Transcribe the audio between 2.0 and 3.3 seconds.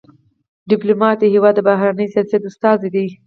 سیاست استازی دی.